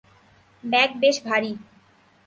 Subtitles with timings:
[0.63, 1.51] Bag বেশ ভারী।